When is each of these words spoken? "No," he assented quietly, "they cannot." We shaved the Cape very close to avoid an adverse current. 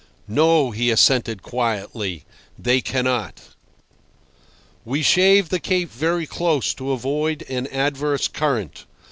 "No," 0.27 0.71
he 0.71 0.89
assented 0.89 1.43
quietly, 1.43 2.25
"they 2.57 2.81
cannot." 2.81 3.49
We 4.83 5.03
shaved 5.03 5.51
the 5.51 5.59
Cape 5.59 5.91
very 5.91 6.25
close 6.25 6.73
to 6.73 6.89
avoid 6.89 7.43
an 7.47 7.67
adverse 7.67 8.27
current. 8.27 8.87